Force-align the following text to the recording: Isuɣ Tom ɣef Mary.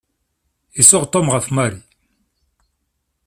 Isuɣ 0.79 1.03
Tom 1.11 1.27
ɣef 1.35 1.45
Mary. 1.55 1.79